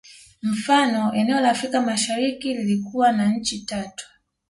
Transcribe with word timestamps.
Mfano 0.43 1.13
eneo 1.13 1.39
la 1.39 1.51
Afrika 1.51 1.81
Mashariki 1.81 2.53
likiwa 2.53 3.11
na 3.11 3.25
nchi 3.27 3.59
tatu 3.65 4.05